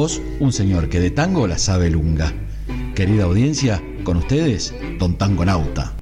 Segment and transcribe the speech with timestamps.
[0.00, 2.32] voz, un señor que de tango la sabe lunga.
[2.94, 5.94] Querida audiencia, con ustedes, Don Tango Nauta.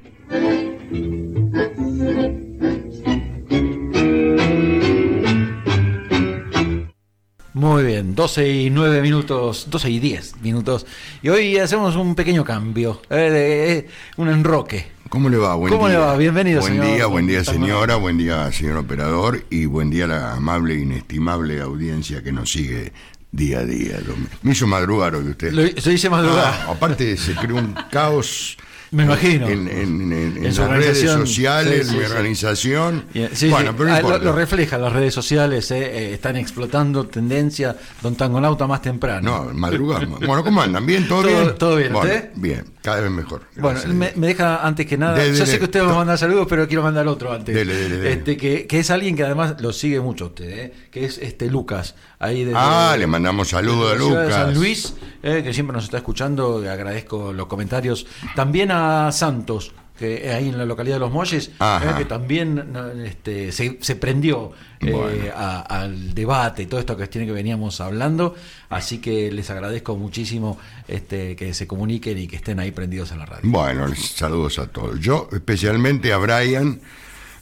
[7.53, 10.85] Muy bien, 12 y 9 minutos, 12 y 10 minutos.
[11.21, 14.91] Y hoy hacemos un pequeño cambio, eh, eh, un enroque.
[15.09, 15.55] ¿Cómo le va?
[15.55, 16.15] Buen ¿Cómo le va?
[16.15, 16.95] Bienvenido, buen señor.
[16.95, 20.79] Día, buen día, señora, buen día, señor operador, y buen día a la amable e
[20.83, 22.93] inestimable audiencia que nos sigue
[23.31, 23.99] día a día.
[24.41, 25.51] Me hizo madrugar hoy usted.
[25.51, 26.45] Lo, se dice madrugar.
[26.45, 28.57] Ah, aparte se creó un caos
[28.91, 29.47] me imagino.
[29.47, 33.05] En, en, las redes sociales, mi organización.
[33.49, 38.65] bueno, pero ah, lo, refleja, las redes sociales eh, eh, están explotando tendencia, don Tangonauta
[38.65, 39.45] más temprano.
[39.45, 40.19] No, madrugamos.
[40.19, 40.85] bueno, ¿cómo andan?
[40.85, 41.07] ¿Bien?
[41.07, 41.55] ¿Todo, bien?
[41.57, 41.93] Todo bien,
[42.35, 43.43] Bien, cada vez mejor.
[43.57, 46.67] Bueno, me, deja antes que nada, yo sé que usted va a mandar saludos, pero
[46.67, 47.55] quiero mandar otro antes.
[47.55, 51.49] Este, que, que, es alguien que además lo sigue mucho usted, eh, que es este
[51.49, 51.95] Lucas.
[52.19, 54.33] Ahí ah, le mandamos saludos a Lucas.
[54.33, 58.07] San Luis, que siempre nos está escuchando, le agradezco los comentarios.
[58.35, 62.73] También a Santos, que ahí en la localidad de Los Molles, eh, que también
[63.05, 68.33] este, se, prendió eh, al debate y todo esto que tiene que veníamos hablando.
[68.69, 73.17] Así que les agradezco muchísimo este, que se comuniquen y que estén ahí prendidos a
[73.17, 73.41] la radio.
[73.43, 74.99] Bueno, saludos a todos.
[74.99, 76.79] Yo especialmente a Brian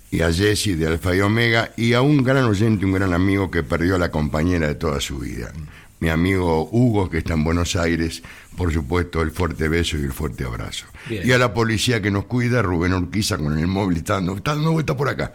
[0.10, 3.52] y a Jesse de Alfa y Omega y a un gran oyente, un gran amigo
[3.52, 5.54] que perdió a la compañera de toda su vida
[6.00, 8.22] mi amigo Hugo, que está en Buenos Aires,
[8.56, 10.86] por supuesto, el fuerte beso y el fuerte abrazo.
[11.10, 14.56] Y a la policía que nos cuida, Rubén Urquiza, con el móvil, está dando, está
[14.56, 15.34] dando vuelta por acá.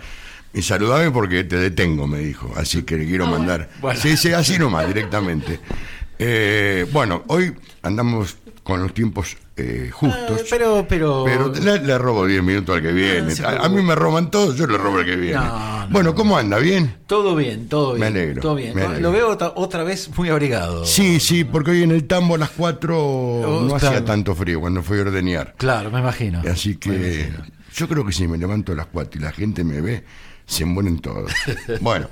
[0.55, 2.53] Y saludame porque te detengo, me dijo.
[2.57, 3.71] Así que le quiero ah, mandar.
[3.97, 5.61] Sí, sí, así nomás, directamente.
[6.25, 10.41] Eh, bueno, hoy andamos con los tiempos eh, justos.
[10.41, 11.25] Ah, pero, pero.
[11.25, 13.35] Pero le, robo 10 minutos al que viene.
[13.45, 15.41] a, mí me roban todos, yo le robo al que viene.
[15.91, 16.59] bueno, ¿cómo anda?
[16.59, 16.95] ¿Bien?
[17.07, 18.01] Todo bien, todo bien.
[18.01, 18.41] Me alegro.
[18.41, 18.75] Todo bien.
[19.03, 20.85] Lo veo otra vez muy abrigado.
[20.85, 24.83] Sí, sí, porque hoy en el tambo a las 4 no hacía tanto frío cuando
[24.83, 25.55] fui a ordeñar.
[25.57, 26.43] Claro, me imagino.
[26.51, 27.33] Así que
[27.75, 30.05] yo creo que si me levanto a las 4 y la gente me ve,
[30.47, 31.33] se mueren todos.
[31.81, 32.09] bueno,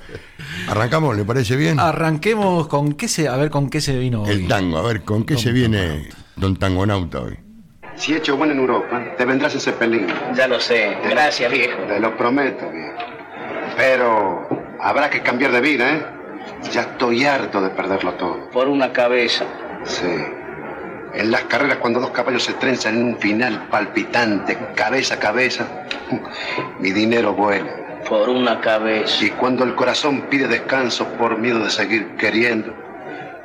[0.67, 1.79] arrancamos, ¿le parece bien?
[1.79, 4.31] Arranquemos con qué se, a ver con qué se vino hoy.
[4.31, 6.09] El tango, a ver, ¿con qué se viene
[6.41, 7.37] Don Tangonauta hoy?
[7.93, 10.07] Si he hecho bueno en Europa, te vendrás ese pelín.
[10.33, 10.97] Ya lo sé.
[11.07, 11.77] Gracias, viejo.
[11.83, 12.97] Te lo prometo, viejo.
[13.77, 16.05] Pero habrá que cambiar de vida, ¿eh?
[16.71, 18.49] Ya estoy harto de perderlo todo.
[18.49, 19.45] Por una cabeza.
[19.83, 20.07] Sí.
[21.13, 25.67] En las carreras, cuando dos caballos se trenzan en un final palpitante, cabeza a cabeza,
[26.79, 28.01] mi dinero vuela.
[28.09, 29.23] Por una cabeza.
[29.23, 32.73] Y cuando el corazón pide descanso por miedo de seguir queriendo,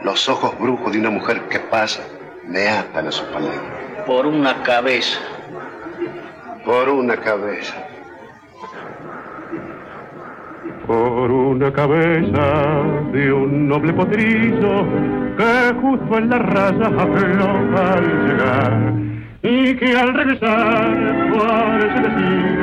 [0.03, 2.01] los ojos brujos de una mujer que pasa
[2.49, 4.05] me atan a su palabra.
[4.07, 5.19] Por una cabeza.
[6.65, 7.75] Por una cabeza.
[10.87, 14.85] Por una cabeza de un noble potrillo
[15.37, 18.93] que justo en la raya afloja al llegar
[19.43, 22.57] y que al regresar parece decir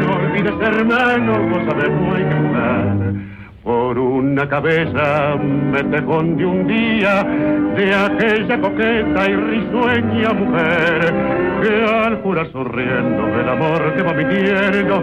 [0.00, 3.33] no olvides hermano, vos hay que jugar
[3.64, 11.14] por una cabeza me tejón de un día de aquella coqueta y risueña mujer
[11.62, 15.02] que al jurar sonriendo del amor que va mintiendo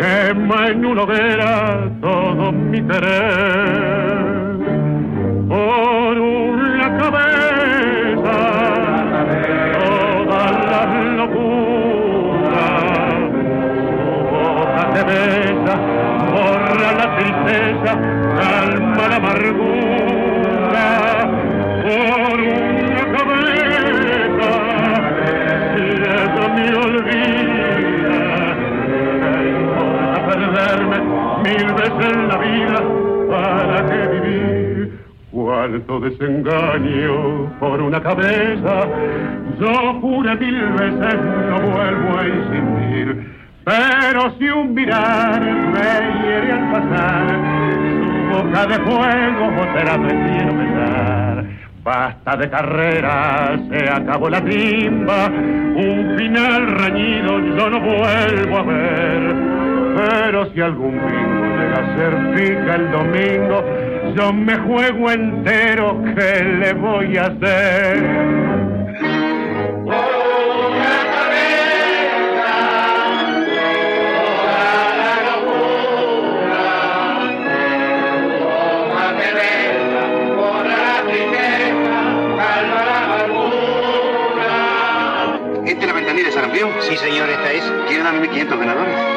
[0.00, 4.34] quema en una hoguera todo mi querer.
[5.48, 8.36] Por una cabeza
[9.78, 10.82] toda la
[11.16, 12.66] locura
[14.30, 16.13] su de besa
[16.74, 17.92] borra la tristeza,
[18.38, 20.84] calma la amargura
[21.82, 24.48] por una cabeza
[26.04, 28.14] eso me olvida.
[30.14, 30.98] a perderme
[31.44, 32.80] mil veces en la vida
[33.30, 34.98] para que vivir.
[35.30, 38.86] Cuánto desengaño por una cabeza,
[39.60, 41.14] yo juré mil veces
[41.48, 47.26] no vuelvo a insistir pero si un mirar me hiere al pasar,
[47.80, 51.44] su boca de fuego será quiero besar.
[51.82, 59.34] Basta de carrera, se acabó la timba, un final reñido yo no vuelvo a ver.
[59.96, 63.64] Pero si algún bingo llega a ser fija el domingo,
[64.14, 68.63] yo me juego entero, ¿qué le voy a hacer?
[86.88, 87.64] Sí, señor, esta es.
[87.88, 89.13] ¿Quieren darme 500 ganadores?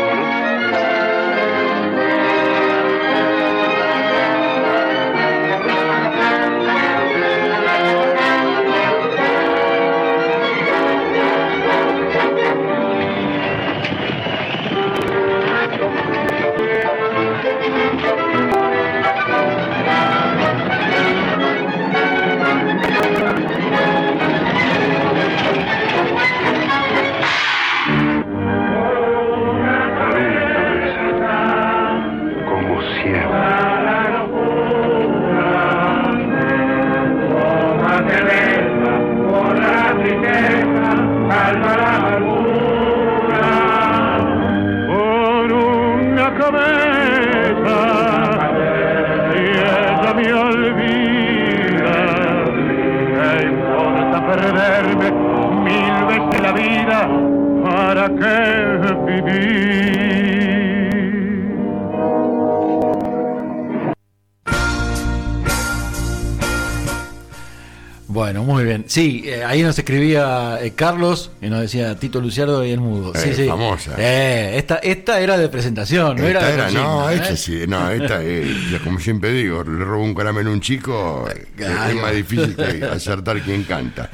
[68.10, 68.86] Bueno, muy bien.
[68.88, 73.12] Sí, eh, ahí nos escribía eh, Carlos y nos decía Tito Luciardo y el mudo.
[73.16, 73.46] Sí, Eh, sí.
[73.48, 73.96] famosa.
[73.98, 77.60] Eh, esta, esta era de presentación, no era Esta de era, consigna, no, esta sí,
[77.68, 78.48] no, esta es,
[78.84, 81.28] como siempre digo, le robo un caramelo a un chico,
[81.58, 81.90] Claro.
[81.92, 84.10] es más difícil que acertar quién canta.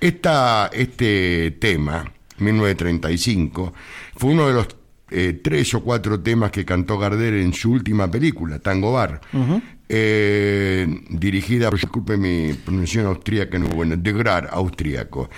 [0.00, 2.04] Esta, este tema,
[2.38, 3.72] 1935,
[4.16, 4.66] fue uno de los
[5.10, 9.20] eh, tres o cuatro temas que cantó Gardel en su última película, Tango Bar,
[9.88, 15.30] eh, dirigida, disculpe mi pronunciación austríaca, no es buena, de Grar, austríaco.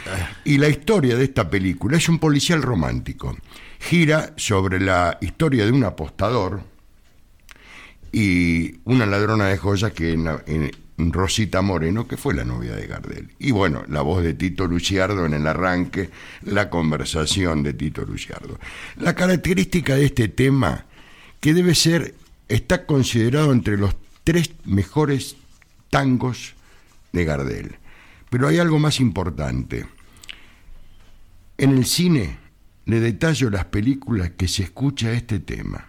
[0.44, 3.36] Y la historia de esta película es un policial romántico.
[3.78, 6.62] Gira sobre la historia de un apostador
[8.10, 13.28] y una ladrona de joyas que en Rosita Moreno, que fue la novia de Gardel.
[13.38, 16.10] Y bueno, la voz de Tito Luciardo en el arranque,
[16.42, 18.58] la conversación de Tito Luciardo.
[18.96, 20.86] La característica de este tema,
[21.40, 22.14] que debe ser,
[22.48, 23.94] está considerado entre los
[24.28, 25.36] tres mejores
[25.88, 26.52] tangos
[27.12, 27.76] de Gardel.
[28.28, 29.86] Pero hay algo más importante.
[31.56, 32.36] En el cine
[32.84, 35.88] le detallo las películas que se escucha este tema.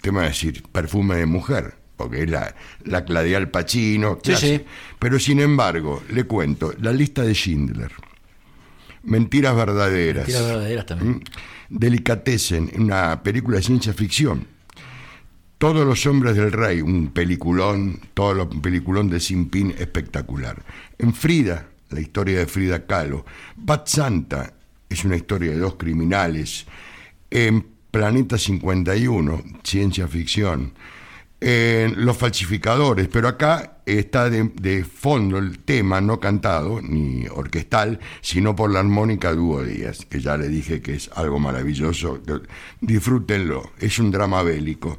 [0.00, 4.20] Tema es decir, perfume de mujer, porque es la, la Cladial Pacino.
[4.22, 4.64] Sí, sí.
[5.00, 7.90] Pero sin embargo, le cuento, la lista de Schindler,
[9.02, 11.14] Mentiras verdaderas, Mentiras verdaderas también.
[11.14, 11.20] ¿Mm?
[11.68, 14.46] Delicatessen, una película de ciencia ficción.
[15.62, 20.60] Todos los hombres del rey, un peliculón, todo lo peliculón de Simpin espectacular.
[20.98, 23.24] En Frida, la historia de Frida Kahlo.
[23.54, 24.54] Bat Santa
[24.88, 26.66] es una historia de dos criminales.
[27.30, 30.72] En Planeta 51, ciencia ficción.
[31.40, 38.00] En Los falsificadores, pero acá está de, de fondo el tema no cantado ni orquestal,
[38.20, 42.20] sino por la armónica Dúo Díaz, que ya le dije que es algo maravilloso.
[42.80, 44.98] Disfrútenlo, es un drama bélico.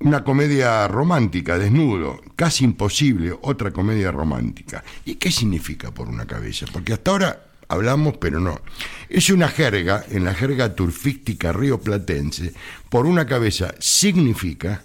[0.00, 4.84] Una comedia romántica, desnudo, casi imposible, otra comedia romántica.
[5.04, 6.66] ¿Y qué significa por una cabeza?
[6.72, 8.60] Porque hasta ahora hablamos, pero no.
[9.08, 12.54] Es una jerga, en la jerga turfística rioplatense,
[12.88, 14.82] por una cabeza significa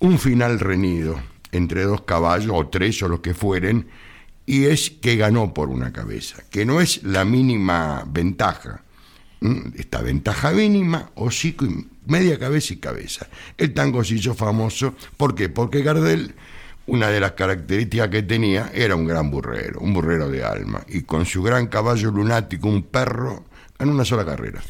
[0.00, 1.18] un final reñido
[1.52, 3.88] entre dos caballos, o tres, o los que fueren,
[4.44, 8.83] y es que ganó por una cabeza, que no es la mínima ventaja.
[9.44, 9.72] ¿M?
[9.76, 13.26] Esta ventaja mínima, hocico y media cabeza y cabeza.
[13.56, 15.48] El tango se hizo famoso, ¿por qué?
[15.48, 16.34] Porque Gardel,
[16.86, 21.02] una de las características que tenía, era un gran burrero, un burrero de alma, y
[21.02, 23.44] con su gran caballo lunático, un perro,
[23.78, 24.62] ganó una sola carrera.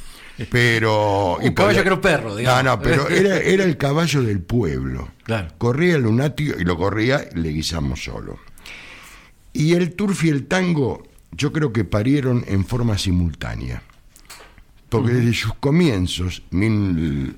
[0.51, 1.37] Pero.
[1.37, 2.65] Un caballo que era un perro, digamos.
[2.65, 5.11] No, no, pero era, era el caballo del pueblo.
[5.23, 5.49] Claro.
[5.59, 8.39] Corría el lunático y lo corría, le guisamos solo.
[9.53, 13.83] Y el turf y el tango, yo creo que parieron en forma simultánea.
[14.95, 17.37] Porque desde sus comienzos, mil-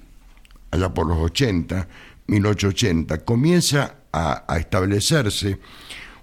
[0.70, 1.88] allá por los 80,
[2.26, 5.58] 1880, comienza a, a establecerse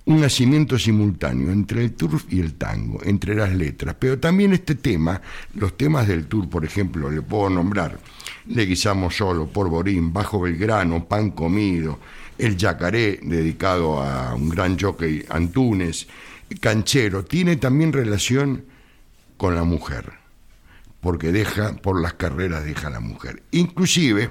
[0.05, 3.95] un nacimiento simultáneo entre el turf y el tango, entre las letras.
[3.97, 5.21] Pero también este tema,
[5.55, 7.99] los temas del tour, por ejemplo, le puedo nombrar
[8.47, 11.99] Le guisamos solo, Porborín, Bajo Belgrano, Pan Comido,
[12.37, 16.05] El Yacaré, dedicado a un gran jockey Antunes,
[16.59, 18.65] Canchero, tiene también relación
[19.37, 20.11] con la mujer,
[21.03, 23.43] porque deja, por las carreras deja a la mujer.
[23.51, 24.29] Inclusive,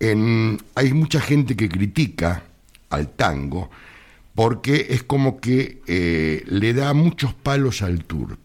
[0.00, 2.42] en- hay mucha gente que critica
[2.88, 3.70] al tango
[4.34, 8.38] porque es como que eh, le da muchos palos al tour.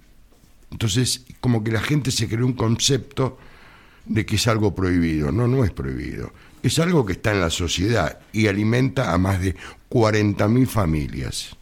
[0.72, 3.38] Entonces, como que la gente se creó un concepto
[4.06, 5.32] de que es algo prohibido.
[5.32, 6.34] No, no es prohibido.
[6.62, 9.56] Es algo que está en la sociedad y alimenta a más de
[9.90, 11.56] 40.000 familias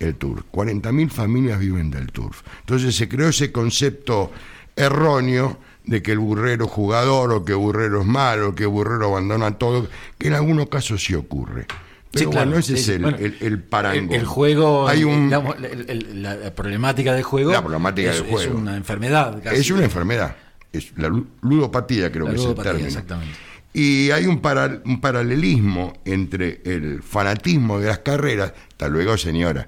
[0.00, 0.44] el tour.
[0.50, 2.42] 40.000 familias viven del turf.
[2.60, 4.32] Entonces se creó ese concepto
[4.76, 8.68] erróneo de que el burrero es jugador o que el burrero es malo, que el
[8.68, 9.88] burrero abandona todo,
[10.18, 11.66] que en algunos casos sí ocurre.
[12.12, 14.12] Pero Sí, claro, bueno, ese sí, es el, Bueno, el, el parango.
[14.14, 18.52] El, el juego, Hay un, digamos, la problemática del juego, La problemática es, del juego.
[18.52, 19.42] es una enfermedad.
[19.42, 19.56] casi.
[19.60, 20.36] es una enfermedad.
[20.72, 22.88] Es la lu- ludopatía, creo La que es el ludopatía, término.
[22.88, 23.34] exactamente.
[23.74, 28.52] Y hay un, para- un paralelismo entre el fanatismo de las carreras.
[28.70, 29.66] Hasta luego, señora.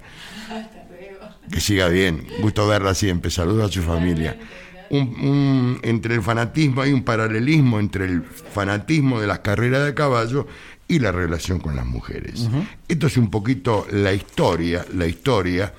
[1.51, 2.27] Que siga bien.
[2.41, 3.31] Gusto verla siempre.
[3.31, 4.37] Saludos a su familia.
[4.89, 9.93] Un- un- entre el fanatismo hay un paralelismo entre el fanatismo de las carreras de
[9.93, 10.47] caballo
[10.87, 12.47] y la relación con las mujeres.
[12.87, 15.73] Esto es un poquito la historia, la historia.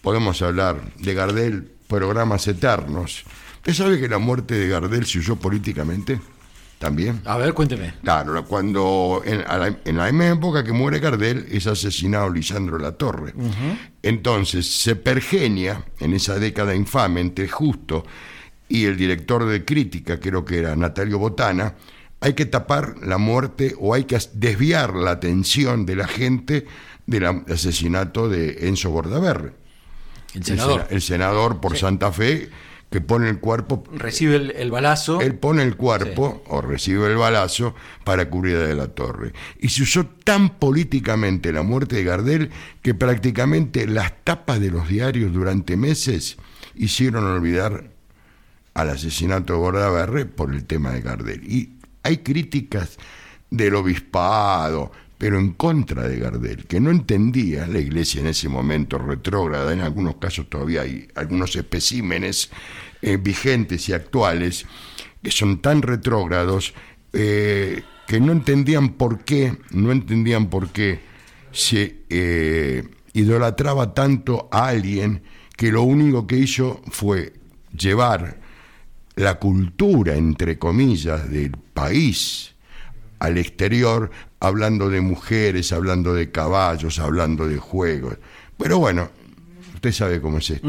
[0.00, 3.24] Podemos hablar de Gardel, programas eternos.
[3.56, 6.20] ¿Usted sabe que la muerte de Gardel se usó políticamente?
[6.78, 7.22] también.
[7.24, 7.94] A ver, cuénteme.
[8.04, 13.34] Claro, cuando en, la, en la misma época que muere Gardel es asesinado Lisandro Latorre.
[14.02, 18.04] Entonces se pergenia en esa década infame entre Justo
[18.68, 21.74] y el director de crítica, creo que era Natalio Botana,
[22.20, 26.66] hay que tapar la muerte o hay que desviar la atención de la gente
[27.06, 29.52] del asesinato de Enzo Bordaberre.
[30.34, 30.86] El senador.
[30.90, 32.50] El, senador por Santa Fe
[32.90, 33.84] que pone el cuerpo.
[33.92, 35.20] Recibe el, balazo.
[35.20, 39.32] Él pone el cuerpo o recibe el balazo para cubrir de la torre.
[39.58, 42.50] Y se usó tan políticamente la muerte de Gardel
[42.82, 46.36] que prácticamente las tapas de los diarios durante meses
[46.74, 47.90] hicieron olvidar
[48.78, 51.42] al asesinato de Bordaberre por el tema de Gardel.
[51.52, 51.70] Y
[52.04, 52.96] hay críticas
[53.50, 58.96] del obispado, pero en contra de Gardel, que no entendía la iglesia en ese momento
[58.96, 62.50] retrógrada, en algunos casos todavía hay algunos especímenes
[63.02, 64.64] eh, vigentes y actuales
[65.24, 66.72] que son tan retrógrados
[67.12, 71.00] eh, que no entendían por qué, no entendían por qué
[71.50, 75.24] se eh, idolatraba tanto a alguien
[75.56, 77.32] que lo único que hizo fue
[77.76, 78.37] llevar
[79.18, 82.54] la cultura, entre comillas, del país
[83.18, 88.16] al exterior, hablando de mujeres, hablando de caballos, hablando de juegos.
[88.56, 89.10] Pero bueno,
[89.74, 90.68] usted sabe cómo es esto.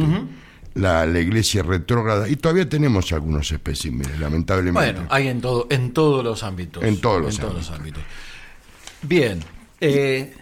[0.73, 4.93] la, iglesia retrógrada, y todavía tenemos algunos especímenes, lamentablemente.
[4.93, 6.83] Bueno, hay en, todo, en todos los ámbitos.
[6.83, 8.01] En todos los, ámbitos.
[9.03, 9.41] Bien.
[9.79, 10.33] Eh,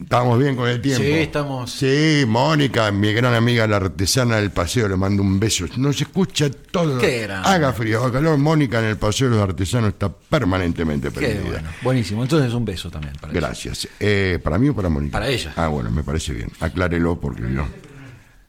[0.00, 1.02] Estamos bien con el tiempo.
[1.02, 1.70] Sí, estamos.
[1.70, 5.64] Sí, Mónica, mi gran amiga, la artesana del paseo, le mando un beso.
[5.78, 6.98] Nos escucha todo.
[6.98, 7.42] Qué era?
[7.42, 8.36] Haga frío, haga calor.
[8.36, 11.50] Mónica en el paseo de los artesanos está permanentemente prendida.
[11.50, 11.68] bueno.
[11.82, 12.22] Buenísimo.
[12.22, 13.88] Entonces un beso también para Gracias.
[13.98, 15.12] Eh, ¿Para mí o para Mónica?
[15.12, 15.52] Para ella.
[15.56, 16.50] Ah, bueno, me parece bien.
[16.60, 17.66] Aclárelo porque yo.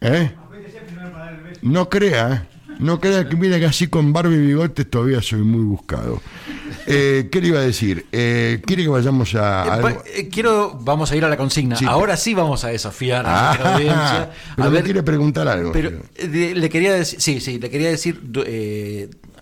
[0.01, 0.31] ¿Eh?
[1.61, 2.47] No crea,
[2.79, 6.21] no crea que mira que así con barba y bigotes todavía soy muy buscado.
[6.87, 8.05] Eh, ¿Qué le iba a decir?
[8.13, 9.81] Eh, ¿Quiere que vayamos a.?
[10.05, 11.77] Eh, quiero, vamos a ir a la consigna.
[11.85, 14.31] Ahora sí vamos a desafiar a la ah, audiencia.
[14.55, 15.73] a ver, quiere preguntar algo.
[15.73, 18.21] Pero le quería decir, sí, sí, le quería decir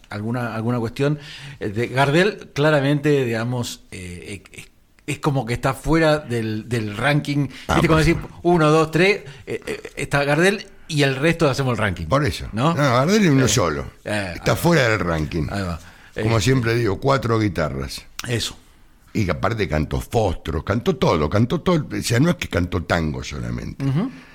[0.10, 1.20] alguna, alguna cuestión.
[1.60, 7.48] De Gardel, claramente, digamos, es como que está fuera del, del ranking.
[7.68, 7.88] Ah, ¿Viste?
[7.88, 9.22] Como decir, uno, dos, tres,
[9.96, 12.08] está Gardel y el resto hacemos el ranking.
[12.08, 12.48] Por eso.
[12.54, 12.74] ¿No?
[12.74, 13.86] No, Gardel es uno solo.
[14.04, 15.46] está fuera del ranking.
[15.52, 15.80] Ahí va.
[16.22, 18.06] Como siempre digo, cuatro guitarras.
[18.28, 18.58] Eso.
[19.14, 21.88] Y aparte cantó fostros, cantó todo, cantó todo.
[21.98, 23.86] O sea, no es que cantó tango solamente.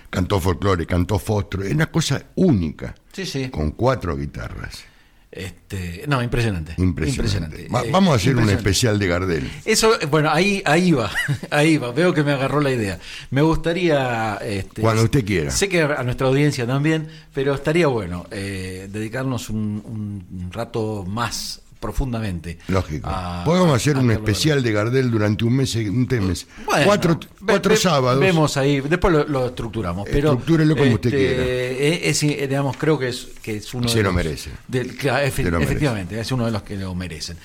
[0.09, 1.63] Cantó folclore, cantó fostro.
[1.63, 2.95] Es una cosa única.
[3.13, 3.51] Sí, sí.
[3.51, 4.85] Con cuatro guitarras.
[5.33, 6.75] Este, no, impresionante.
[6.79, 7.69] Impresionante.
[7.71, 9.51] vamos a hacer un especial de Gardel.
[9.65, 11.09] Eso, bueno, ahí, ahí va,
[11.51, 11.93] ahí va.
[11.93, 12.99] Veo que me agarró la idea.
[13.31, 14.39] Me gustaría.
[14.43, 15.53] Este, Cuando usted quiera.
[15.53, 22.59] Sé que a nuestra audiencia también, pero estaría bueno eh, dedicarnos un, rato más profundamente.
[22.69, 23.11] Lógico.
[23.45, 26.47] Podemos hacer un especial de Gardel durante un mes, un mes.
[26.85, 28.21] cuatro, cuatro sábados.
[28.21, 30.07] Vemos ahí, después lo, estructuramos.
[30.11, 32.09] Pero, Estructúrelo como usted este, quiera.
[32.11, 34.51] Es, digamos, creo que es, que es uno Se de lo merece.
[34.71, 37.39] efectivamente, es uno de los que lo merecen.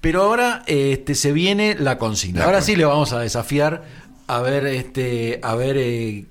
[0.00, 2.44] Pero ahora este, se viene la consigna.
[2.44, 3.84] ahora sí le vamos a desafiar
[4.26, 5.76] a ver, este, a ver.
[5.78, 6.24] Eh,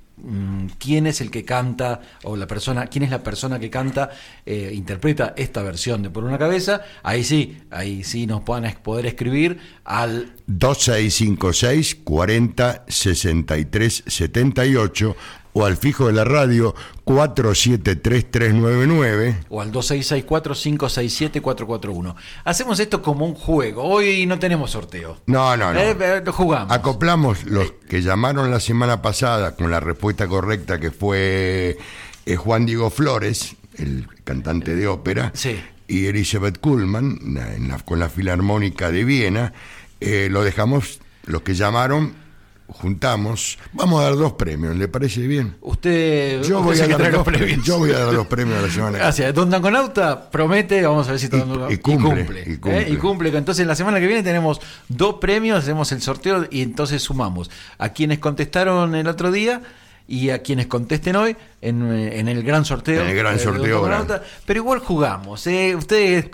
[0.79, 4.09] quién es el que canta o la persona, quién es la persona que canta,
[4.45, 9.05] eh, interpreta esta versión de Por una cabeza, ahí sí, ahí sí nos puedan poder
[9.05, 15.15] escribir al 2656 40 63 78
[15.57, 22.13] o al fijo de la radio 473399 o al 2664567441.
[22.43, 23.83] Hacemos esto como un juego.
[23.83, 25.21] Hoy no tenemos sorteo.
[25.27, 25.79] No, no, no.
[25.79, 26.75] Eh, eh, jugamos.
[26.75, 31.77] Acoplamos los que llamaron la semana pasada con la respuesta correcta que fue
[32.25, 35.31] eh, Juan Diego Flores, el cantante de ópera,
[35.87, 37.17] y Elizabeth Kuhlman
[37.85, 39.53] con la Filarmónica de Viena.
[40.01, 42.24] lo dejamos, los que llamaron
[42.67, 45.55] juntamos, vamos a dar dos premios, ¿le parece bien?
[45.61, 47.63] Usted, yo, voy a dar los premios.
[47.63, 49.33] yo voy a dar los premios a la semana Gracias.
[49.33, 53.37] Don Danconauta promete, vamos a ver si todo y, cumple, y, cumple, y, cumple.
[53.37, 57.89] Entonces la semana que viene tenemos dos premios, hacemos el sorteo y entonces sumamos a
[57.89, 59.61] quienes contestaron el otro día
[60.07, 63.01] y a quienes contesten hoy en, en el gran sorteo.
[63.01, 63.87] En el gran sorteo.
[64.45, 65.45] Pero igual jugamos.
[65.47, 65.75] ¿eh?
[65.75, 66.29] Ustedes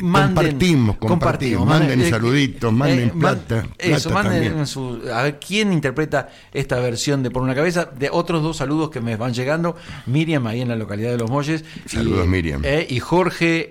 [0.00, 3.66] compartimos, compartimos, Manden eh, saluditos, manden eh, plata.
[3.78, 7.84] Eso, manden su, a ver quién interpreta esta versión de Por una cabeza.
[7.86, 9.76] De otros dos saludos que me van llegando.
[10.06, 11.64] Miriam, ahí en la localidad de Los Molles.
[11.86, 12.62] Saludos, Miriam.
[12.88, 13.70] y Jorge,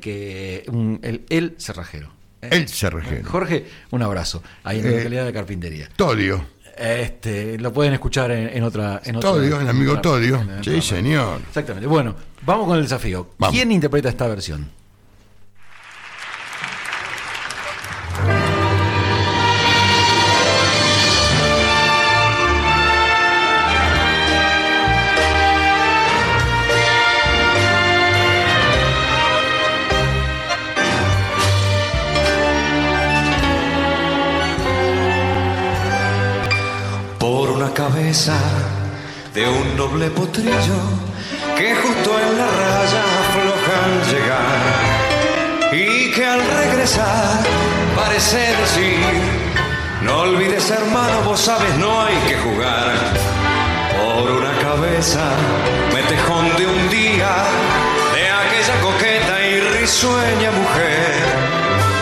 [0.00, 0.64] que
[1.02, 2.10] el, el cerrajero.
[2.40, 3.28] El cerrajero.
[3.28, 4.42] Jorge, un abrazo.
[4.64, 5.88] Ahí en la localidad de Carpintería.
[5.96, 6.54] Todio.
[6.76, 9.00] Este, lo pueden escuchar en, otra.
[9.04, 10.44] En Todio, el amigo Todio.
[10.62, 11.40] sí, señor.
[11.48, 11.86] Exactamente.
[11.86, 13.30] Bueno, vamos con el desafío.
[13.50, 14.70] ¿Quién interpreta esta versión?
[38.14, 40.80] De un doble potrillo
[41.58, 47.40] que justo en la raya afloja al llegar y que al regresar
[47.96, 49.00] parece decir,
[50.02, 52.94] no olvides hermano, vos sabes, no hay que jugar
[53.98, 55.32] por una cabeza,
[55.92, 57.34] me te de un día
[58.14, 61.18] de aquella coqueta y risueña mujer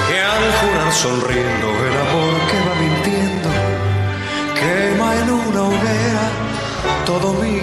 [0.08, 1.72] que al jurar sonriendo
[7.04, 7.61] todo mi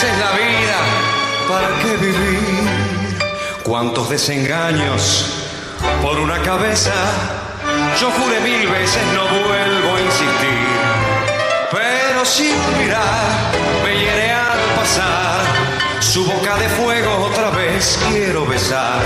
[0.00, 0.78] veces la vida?
[1.48, 3.20] ¿Para qué vivir?
[3.62, 5.26] ¿Cuántos desengaños
[6.00, 6.92] por una cabeza?
[8.00, 10.68] Yo juré mil veces, no vuelvo a insistir.
[11.70, 13.52] Pero sin mirar,
[13.84, 15.40] me hiere al pasar.
[16.00, 19.02] Su boca de fuego otra vez quiero besar.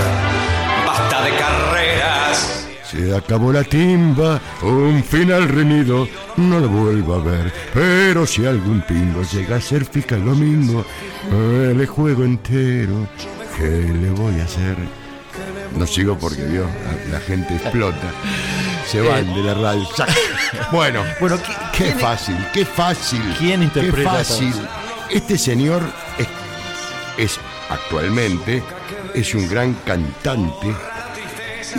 [0.85, 2.64] Basta de carreras.
[2.89, 7.51] Se acabó la timba, un final reñido, no lo vuelvo a ver.
[7.73, 10.85] Pero si algún pingo llega a ser fiscal domingo,
[11.31, 13.07] eh, le juego entero.
[13.57, 14.75] ¿Qué le voy a hacer?
[15.77, 16.67] No sigo porque vio,
[17.11, 18.11] la, gente explota.
[18.87, 19.87] Se van de la radio.
[20.71, 23.21] Bueno, Bueno, qué, ¿qui- quién- fácil, qué fácil.
[23.39, 24.53] ¿Quién interpreta Qué fácil.
[25.09, 25.81] Este señor
[26.17, 26.27] es,
[27.17, 28.63] es actualmente
[29.13, 30.75] es un gran cantante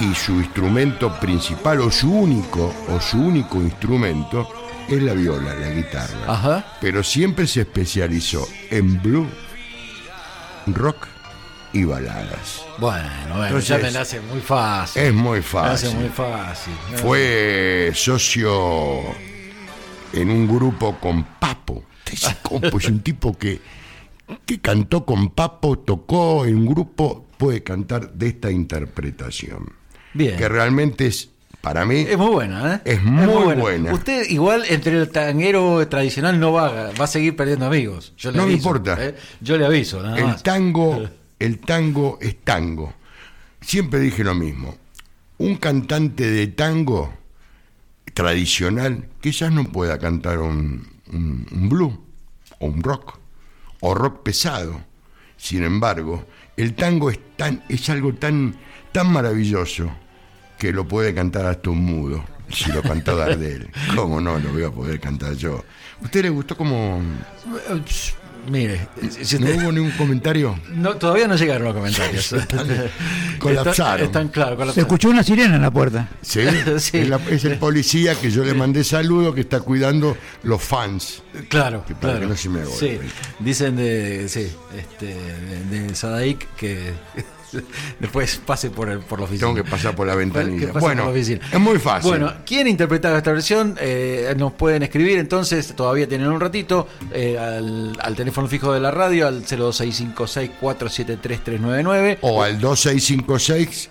[0.00, 4.48] y su instrumento principal o su único o su único instrumento
[4.88, 6.24] es la viola, la guitarra.
[6.26, 6.76] Ajá.
[6.80, 9.28] Pero siempre se especializó en blues,
[10.66, 11.08] rock
[11.72, 12.64] y baladas.
[12.78, 15.02] Bueno, bueno, Entonces, ya me la hace muy fácil.
[15.02, 16.00] Es muy Me la hace fácil.
[16.00, 16.74] muy fácil.
[16.96, 19.00] Fue socio
[20.12, 21.84] en un grupo con Papo.
[22.42, 23.60] Compo es un tipo que,
[24.44, 29.72] que cantó con Papo, tocó en un grupo, puede cantar de esta interpretación.
[30.16, 30.36] Bien.
[30.36, 32.80] Que realmente es, para mí, Es muy buena, ¿eh?
[32.84, 33.92] Es muy buena.
[33.92, 38.12] Usted igual entre el tanguero tradicional no va, va a seguir perdiendo amigos.
[38.16, 38.96] Yo le No me importa.
[39.04, 39.16] ¿eh?
[39.40, 40.42] Yo le aviso, nada el más.
[40.42, 42.94] tango, el tango es tango.
[43.60, 44.76] Siempre dije lo mismo.
[45.38, 47.12] Un cantante de tango
[48.14, 51.94] tradicional quizás no pueda cantar un, un, un blues
[52.60, 53.18] o un rock
[53.80, 54.80] o rock pesado.
[55.36, 56.24] Sin embargo,
[56.56, 58.56] el tango es, tan, es algo tan,
[58.92, 59.90] tan maravilloso
[60.58, 62.24] que lo puede cantar hasta un mudo.
[62.50, 65.64] Si lo cantó Gardel, ¿cómo no lo voy a poder cantar yo?
[66.02, 67.00] ¿Usted le gustó como.?
[68.48, 68.86] Mire,
[69.22, 70.56] si ¿No usted- hubo ningún comentario?
[70.70, 72.32] no, todavía no llegaron los comentarios.
[73.40, 74.06] colapsaron.
[74.06, 76.08] Están, están claro, Se escuchó una sirena en la puerta.
[76.22, 76.42] ¿Sí?
[76.78, 76.98] Sí.
[76.98, 81.22] Es, la- es el policía que yo le mandé saludo que está cuidando los fans.
[81.48, 82.20] Claro, Que para claro.
[82.20, 82.64] que no se me.
[82.66, 82.98] Sí,
[83.40, 84.46] dicen de, sí,
[84.78, 86.92] este, de, de Sadaik que
[88.00, 89.48] después pase por, el, por la oficina.
[89.48, 90.72] Tengo que pasar por la ventanilla.
[90.72, 92.10] Bueno, la es muy fácil.
[92.10, 93.76] Bueno, ¿quién interpretaba esta versión?
[93.80, 98.80] Eh, nos pueden escribir entonces, todavía tienen un ratito, eh, al, al teléfono fijo de
[98.80, 102.18] la radio, al 02656-473-399.
[102.22, 103.90] O al 2656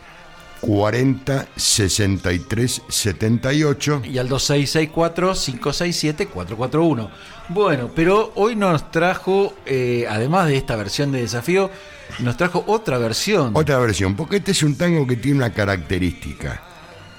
[0.61, 4.01] 40 63 78.
[4.05, 7.09] y al 2664-567-441.
[7.49, 11.69] Bueno, pero hoy nos trajo, eh, además de esta versión de desafío,
[12.19, 13.51] nos trajo otra versión.
[13.55, 16.61] Otra versión, porque este es un tango que tiene una característica.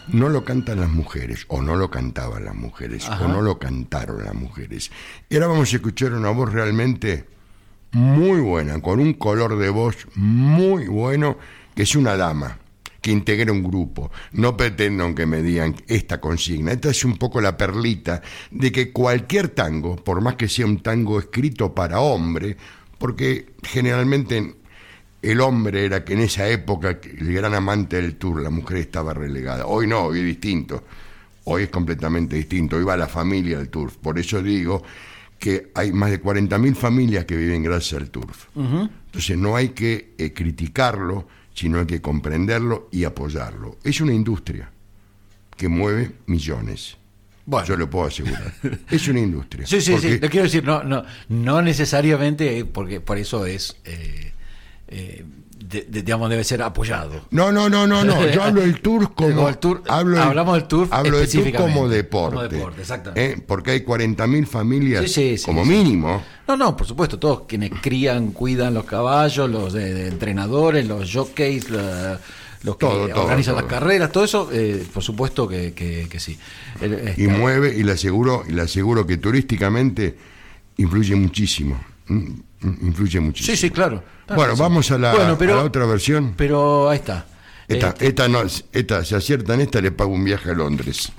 [0.09, 3.25] No lo cantan las mujeres, o no lo cantaban las mujeres, Ajá.
[3.25, 4.91] o no lo cantaron las mujeres.
[5.29, 7.25] Y ahora vamos a escuchar una voz realmente
[7.93, 11.39] muy buena, con un color de voz muy bueno,
[11.75, 12.59] que es una dama,
[13.07, 14.11] que integra un grupo.
[14.33, 16.73] No pretendan que me digan esta consigna.
[16.73, 20.81] Esta es un poco la perlita de que cualquier tango, por más que sea un
[20.81, 22.57] tango escrito para hombre,
[22.99, 24.57] porque generalmente
[25.23, 29.14] el hombre era que en esa época el gran amante del tour, la mujer estaba
[29.14, 29.66] relegada.
[29.66, 30.83] Hoy no, hoy es distinto.
[31.45, 32.75] Hoy es completamente distinto.
[32.75, 33.99] Hoy va la familia al turf.
[33.99, 34.83] Por eso digo
[35.38, 38.47] que hay más de 40.000 familias que viven gracias al turf.
[38.57, 43.79] Entonces no hay que eh, criticarlo, sino hay que comprenderlo y apoyarlo.
[43.83, 44.71] Es una industria
[45.57, 46.99] que mueve millones.
[47.47, 47.66] Bueno.
[47.66, 48.53] Yo lo puedo asegurar.
[48.90, 49.66] Es una industria.
[49.66, 50.19] Sí, sí, sí.
[50.19, 54.33] Le quiero decir, no, no, no necesariamente, porque por eso es, eh,
[54.88, 55.25] eh,
[55.69, 57.27] de- de- digamos, debe ser apoyado.
[57.31, 58.27] No, no, no, no, no.
[58.29, 59.49] Yo hablo del tour como.
[59.49, 62.37] El tour- hablo hablamos del tour hablo del tour como deporte.
[62.37, 63.33] como deporte, exactamente.
[63.33, 63.45] ¿eh?
[63.47, 66.23] Porque hay 40.000 familias, Sí, sí, sí, como mínimo.
[66.49, 71.13] No, no, por supuesto, todos quienes crían, cuidan los caballos, los de, de entrenadores, los
[71.13, 72.21] jockeys, la-
[72.63, 73.63] los que Todo, organizan todo.
[73.63, 76.39] las carreras, todo eso, eh, por supuesto que, que- que sí.
[76.81, 80.17] El- Y mueve, y le aseguro, y le aseguro que turísticamente
[80.79, 81.79] influye muchísimo.
[82.09, 82.15] mm,
[82.61, 83.55] mm, Influye muchísimo.
[83.57, 84.03] sí, sí, claro.
[84.27, 86.35] Claro Bueno, vamos a la, Bueno, pero- a la otra versión.
[86.37, 87.27] Pero ahí está.
[87.69, 91.11] Esta, Este, esta no, esta, se aciertan esta, le pago un viaje a Londres.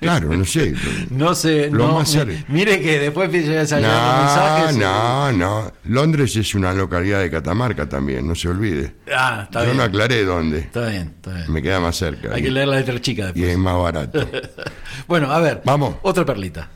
[0.00, 0.74] Claro, no sé.
[1.10, 2.16] no sé, Lo no, más
[2.48, 4.76] mire que después empiezan a No, mensajes.
[4.76, 5.72] y- no, no.
[5.84, 8.94] Londres es una localidad de Catamarca también, no se olvide.
[9.14, 9.76] Ah, está Yo bien.
[9.76, 10.60] no aclaré dónde.
[10.60, 11.52] Está bien, está bien.
[11.52, 12.32] Me queda más cerca.
[12.34, 13.48] Hay y, que leer la letra chica y después.
[13.50, 14.26] es más barato.
[15.06, 15.60] Bueno, a ver.
[15.64, 15.96] Vamos.
[16.02, 16.68] Otra perlita.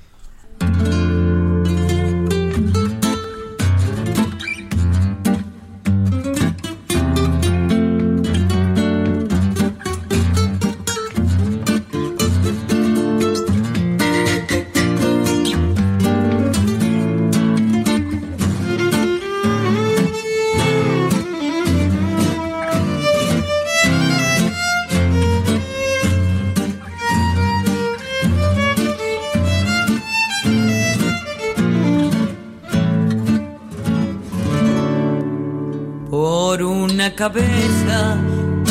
[36.10, 38.16] Por una cabeza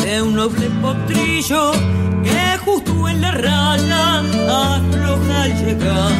[0.02, 1.72] de un noble potrillo
[2.24, 4.18] que justo en la raya
[4.74, 6.12] afloja al llegar.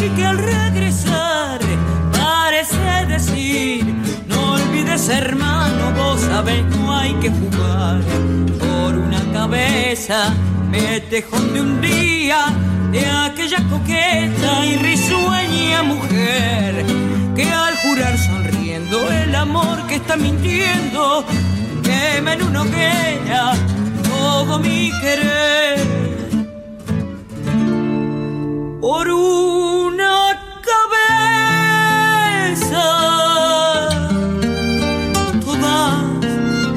[0.00, 1.60] Y que al regresar
[2.12, 3.84] parece decir
[4.28, 8.02] no olvides hermano vos sabés no hay que jugar
[8.58, 10.34] por una cabeza
[10.70, 12.52] me tejón de un día
[12.92, 16.84] de aquella coqueta y risueña mujer
[17.34, 18.18] que al jurar
[18.84, 21.24] sonriendo el amor que está mintiendo
[21.82, 23.52] quema en una hoguera
[24.02, 25.78] todo mi querer
[28.80, 30.40] por una
[31.08, 31.88] cabeza
[35.44, 36.04] todas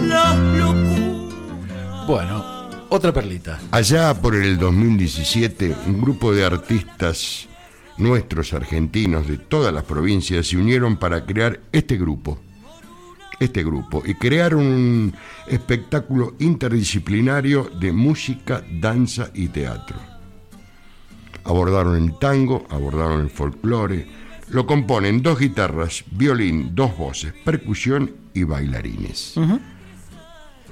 [0.04, 2.46] las locuras Bueno,
[2.90, 3.60] otra perlita.
[3.72, 7.48] Allá por el 2017, un grupo de artistas
[7.98, 12.40] nuestros argentinos de todas las provincias se unieron para crear este grupo.
[13.40, 15.14] Este grupo y crearon un
[15.48, 19.98] espectáculo interdisciplinario de música, danza y teatro.
[21.44, 24.08] Abordaron el tango, abordaron el folclore,
[24.50, 29.36] lo componen dos guitarras, violín, dos voces, percusión y bailarines.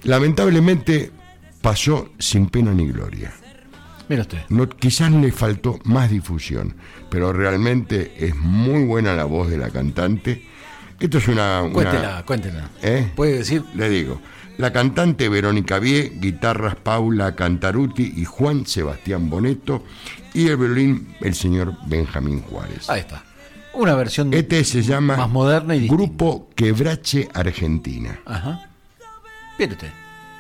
[0.03, 1.11] Lamentablemente
[1.61, 3.33] pasó sin pena ni gloria.
[4.09, 4.39] Mira usted.
[4.49, 6.75] No, quizás le faltó más difusión,
[7.09, 10.43] pero realmente es muy buena la voz de la cantante.
[10.99, 11.61] Esto es una...
[11.63, 12.69] una- Cuéntela, cuéntela.
[12.81, 13.11] ¿Eh?
[13.15, 13.63] Puede decir.
[13.75, 14.21] Le digo,
[14.57, 19.83] la cantante Verónica Vie, guitarras Paula Cantaruti y Juan Sebastián Boneto,
[20.33, 22.89] y el violín el señor Benjamín Juárez.
[22.89, 23.23] Ahí está.
[23.73, 26.03] Una versión Este se llama más moderna y distinta.
[26.03, 28.17] Grupo Quebrache Argentina.
[28.25, 28.69] Ajá.
[29.59, 29.89] Usted.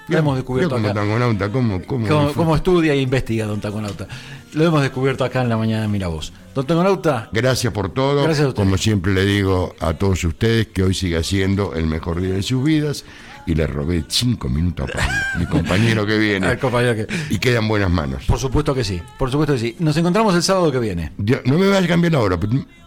[0.07, 1.49] Lo hemos descubierto como acá.
[1.51, 4.07] ¿cómo, cómo como estudia e investiga, don Taconauta.
[4.53, 6.31] Lo hemos descubierto acá en la mañana de Mira Vos.
[6.53, 8.23] Don Taconauta, Gracias por todo.
[8.23, 8.63] Gracias a usted.
[8.63, 12.43] Como siempre le digo a todos ustedes que hoy siga siendo el mejor día de
[12.43, 13.03] sus vidas.
[13.47, 16.47] Y le robé cinco minutos a Pablo, mi compañero que viene.
[16.47, 17.05] al compañero que.
[17.29, 18.23] Y queda en buenas manos.
[18.25, 19.75] Por supuesto que sí, por supuesto que sí.
[19.77, 21.11] Nos encontramos el sábado que viene.
[21.19, 22.39] Dios, no me vayas a cambiar la hora,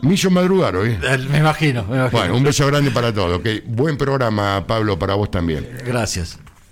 [0.02, 0.98] me hizo madrugar hoy.
[1.00, 2.10] Eh, Me imagino, me imagino.
[2.20, 3.40] Bueno, un beso grande para todos.
[3.66, 5.64] Buen programa, Pablo, para vos también.
[5.86, 6.40] Gracias.